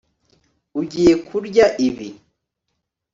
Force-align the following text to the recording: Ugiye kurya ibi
Ugiye 0.79 1.13
kurya 1.27 1.65
ibi 1.87 2.09